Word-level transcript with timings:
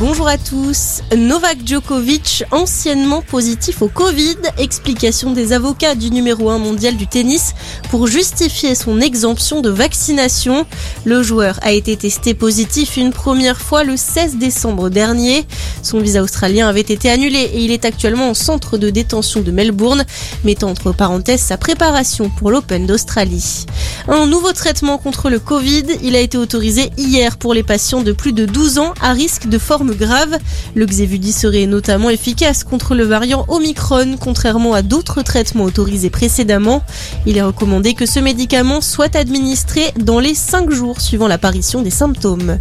bonjour 0.00 0.28
à 0.28 0.38
tous. 0.38 1.02
Novak 1.14 1.58
Djokovic, 1.66 2.44
anciennement 2.52 3.20
positif 3.20 3.82
au 3.82 3.88
Covid, 3.88 4.36
explication 4.56 5.32
des 5.32 5.52
avocats 5.52 5.94
du 5.94 6.10
numéro 6.10 6.48
1 6.48 6.56
mondial 6.56 6.96
du 6.96 7.06
tennis 7.06 7.52
pour 7.90 8.06
justifier 8.06 8.74
son 8.74 8.98
exemption 9.02 9.60
de 9.60 9.68
vaccination. 9.68 10.64
Le 11.04 11.22
joueur 11.22 11.60
a 11.60 11.72
été 11.72 11.98
testé 11.98 12.32
positif 12.32 12.96
une 12.96 13.12
première 13.12 13.60
fois 13.60 13.84
le 13.84 13.98
16 13.98 14.38
décembre 14.38 14.88
dernier. 14.88 15.46
Son 15.82 16.00
visa 16.00 16.22
australien 16.22 16.66
avait 16.66 16.80
été 16.80 17.10
annulé 17.10 17.38
et 17.38 17.60
il 17.60 17.70
est 17.70 17.84
actuellement 17.84 18.30
en 18.30 18.34
centre 18.34 18.78
de 18.78 18.88
détention 18.88 19.42
de 19.42 19.50
Melbourne, 19.50 20.04
mettant 20.44 20.70
entre 20.70 20.92
parenthèses 20.92 21.42
sa 21.42 21.58
préparation 21.58 22.30
pour 22.30 22.50
l'Open 22.50 22.86
d'Australie. 22.86 23.66
Un 24.12 24.26
nouveau 24.26 24.52
traitement 24.52 24.98
contre 24.98 25.30
le 25.30 25.38
Covid, 25.38 25.84
il 26.02 26.16
a 26.16 26.18
été 26.18 26.36
autorisé 26.36 26.90
hier 26.98 27.36
pour 27.36 27.54
les 27.54 27.62
patients 27.62 28.02
de 28.02 28.10
plus 28.10 28.32
de 28.32 28.44
12 28.44 28.80
ans 28.80 28.92
à 29.00 29.12
risque 29.12 29.46
de 29.46 29.56
forme 29.56 29.94
grave. 29.94 30.36
Le 30.74 30.84
Xévudi 30.84 31.30
serait 31.30 31.66
notamment 31.66 32.10
efficace 32.10 32.64
contre 32.64 32.96
le 32.96 33.04
variant 33.04 33.44
Omicron, 33.46 34.16
contrairement 34.18 34.74
à 34.74 34.82
d'autres 34.82 35.22
traitements 35.22 35.62
autorisés 35.62 36.10
précédemment. 36.10 36.82
Il 37.24 37.36
est 37.36 37.42
recommandé 37.42 37.94
que 37.94 38.04
ce 38.04 38.18
médicament 38.18 38.80
soit 38.80 39.14
administré 39.14 39.92
dans 39.96 40.18
les 40.18 40.34
5 40.34 40.72
jours 40.72 41.00
suivant 41.00 41.28
l'apparition 41.28 41.80
des 41.80 41.90
symptômes. 41.90 42.58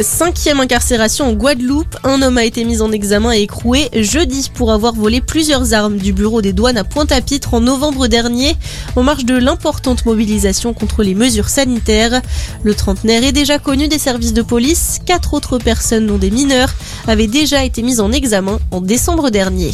Cinquième 0.00 0.58
incarcération 0.58 1.26
en 1.26 1.32
Guadeloupe, 1.32 1.96
un 2.02 2.22
homme 2.22 2.38
a 2.38 2.44
été 2.44 2.64
mis 2.64 2.82
en 2.82 2.90
examen 2.90 3.32
et 3.32 3.42
écroué 3.42 3.88
jeudi 3.94 4.50
pour 4.52 4.72
avoir 4.72 4.94
volé 4.94 5.20
plusieurs 5.20 5.74
armes 5.74 5.96
du 5.96 6.12
bureau 6.12 6.42
des 6.42 6.52
douanes 6.52 6.76
à 6.76 6.82
Pointe-à-Pitre 6.82 7.54
en 7.54 7.60
novembre 7.60 8.08
dernier, 8.08 8.56
en 8.96 9.04
marge 9.04 9.24
de 9.24 9.36
l'importante 9.36 10.04
mobilisation 10.04 10.74
contre 10.74 10.87
les 11.02 11.14
mesures 11.14 11.48
sanitaires. 11.48 12.20
Le 12.62 12.74
trentenaire 12.74 13.24
est 13.24 13.32
déjà 13.32 13.58
connu 13.58 13.88
des 13.88 13.98
services 13.98 14.32
de 14.32 14.42
police, 14.42 14.98
quatre 15.04 15.34
autres 15.34 15.58
personnes, 15.58 16.06
dont 16.06 16.18
des 16.18 16.30
mineurs, 16.30 16.74
avaient 17.06 17.26
déjà 17.26 17.64
été 17.64 17.82
mises 17.82 18.00
en 18.00 18.12
examen 18.12 18.58
en 18.70 18.80
décembre 18.80 19.30
dernier. 19.30 19.72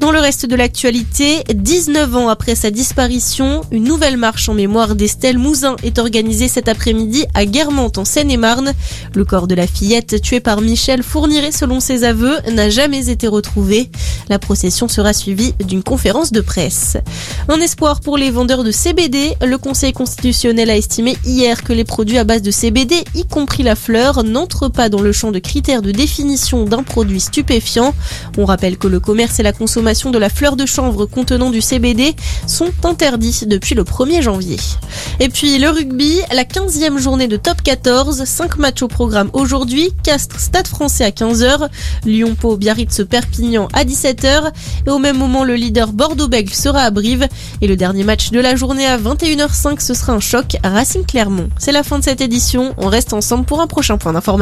Dans 0.00 0.12
le 0.12 0.18
reste 0.18 0.46
de 0.46 0.56
l'actualité, 0.56 1.44
19 1.52 2.16
ans 2.16 2.28
après 2.30 2.54
sa 2.54 2.70
disparition, 2.70 3.60
une 3.70 3.84
nouvelle 3.84 4.16
marche 4.16 4.48
en 4.48 4.54
mémoire 4.54 4.94
d'Estelle 4.94 5.36
Mouzin 5.36 5.76
est 5.82 5.98
organisée 5.98 6.48
cet 6.48 6.68
après-midi 6.68 7.26
à 7.34 7.44
Guermantes 7.44 7.98
en 7.98 8.06
Seine-et-Marne. 8.06 8.72
Le 9.14 9.26
corps 9.26 9.46
de 9.46 9.54
la 9.54 9.66
fillette 9.66 10.22
tuée 10.22 10.40
par 10.40 10.62
Michel 10.62 11.02
Fourniret 11.02 11.52
selon 11.52 11.80
ses 11.80 12.04
aveux 12.04 12.38
n'a 12.50 12.70
jamais 12.70 13.10
été 13.10 13.28
retrouvé. 13.28 13.90
La 14.30 14.38
procession 14.38 14.88
sera 14.88 15.12
suivie 15.12 15.52
d'une 15.62 15.82
conférence 15.82 16.32
de 16.32 16.40
presse. 16.40 16.96
Un 17.50 17.60
espoir 17.60 18.00
pour 18.00 18.16
les 18.16 18.30
vendeurs 18.30 18.64
de 18.64 18.70
CBD, 18.70 19.34
le 19.44 19.58
Conseil 19.58 19.92
constitutionnel 19.92 20.70
a 20.70 20.76
estimé 20.78 21.18
hier 21.26 21.62
que 21.62 21.74
les 21.74 21.84
produits 21.84 22.16
à 22.16 22.24
base 22.24 22.40
de 22.40 22.50
CBD, 22.50 23.04
y 23.14 23.26
compris 23.26 23.64
la 23.64 23.76
fleur, 23.76 24.24
n'entrent 24.24 24.70
pas 24.70 24.88
dans 24.88 25.02
le 25.02 25.12
champ 25.12 25.30
de 25.30 25.40
critères 25.40 25.82
de 25.82 25.92
définition 25.92 26.64
d'un 26.64 26.84
produit 26.84 27.20
stupéfiant. 27.20 27.94
On 28.38 28.46
rappelle 28.46 28.78
que 28.78 28.88
le 28.88 28.98
commerce 28.98 29.40
et 29.40 29.42
la 29.42 29.52
consommation 29.52 29.89
de 29.90 30.18
la 30.18 30.28
fleur 30.28 30.54
de 30.54 30.66
chanvre 30.66 31.04
contenant 31.04 31.50
du 31.50 31.60
CBD 31.60 32.14
sont 32.46 32.70
interdits 32.84 33.40
depuis 33.46 33.74
le 33.74 33.82
1er 33.82 34.22
janvier. 34.22 34.56
Et 35.18 35.28
puis 35.28 35.58
le 35.58 35.68
rugby, 35.68 36.20
la 36.32 36.44
15e 36.44 36.98
journée 36.98 37.26
de 37.26 37.36
top 37.36 37.60
14, 37.60 38.24
5 38.24 38.58
matchs 38.58 38.82
au 38.82 38.88
programme 38.88 39.30
aujourd'hui, 39.32 39.90
Castres 40.04 40.38
Stade 40.38 40.68
français 40.68 41.04
à 41.04 41.10
15h, 41.10 41.68
Lyon-Pau 42.04 42.56
Biarritz 42.56 43.02
Perpignan 43.04 43.66
à 43.72 43.84
17h 43.84 44.52
et 44.86 44.90
au 44.90 44.98
même 44.98 45.18
moment 45.18 45.42
le 45.42 45.54
leader 45.56 45.92
Bordeaux-Bègles 45.92 46.54
sera 46.54 46.82
à 46.82 46.90
Brive 46.90 47.26
et 47.60 47.66
le 47.66 47.74
dernier 47.74 48.04
match 48.04 48.30
de 48.30 48.38
la 48.38 48.54
journée 48.54 48.86
à 48.86 48.96
21h05 48.96 49.80
ce 49.80 49.92
sera 49.92 50.12
un 50.12 50.20
choc 50.20 50.56
Racing 50.62 51.04
Clermont. 51.04 51.48
C'est 51.58 51.72
la 51.72 51.82
fin 51.82 51.98
de 51.98 52.04
cette 52.04 52.20
édition, 52.20 52.74
on 52.78 52.86
reste 52.86 53.12
ensemble 53.12 53.44
pour 53.44 53.60
un 53.60 53.66
prochain 53.66 53.98
point 53.98 54.12
d'information. 54.12 54.40